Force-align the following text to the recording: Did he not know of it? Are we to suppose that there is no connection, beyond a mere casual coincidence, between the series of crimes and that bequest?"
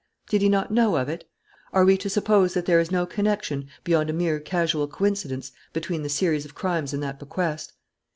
Did 0.29 0.41
he 0.41 0.49
not 0.49 0.71
know 0.71 0.95
of 0.95 1.09
it? 1.09 1.29
Are 1.73 1.85
we 1.85 1.95
to 1.99 2.09
suppose 2.09 2.55
that 2.55 2.65
there 2.65 2.79
is 2.79 2.89
no 2.89 3.05
connection, 3.05 3.67
beyond 3.83 4.09
a 4.09 4.13
mere 4.13 4.39
casual 4.39 4.87
coincidence, 4.87 5.51
between 5.73 6.01
the 6.01 6.09
series 6.09 6.43
of 6.43 6.55
crimes 6.55 6.91
and 6.91 7.03
that 7.03 7.19
bequest?" 7.19 7.73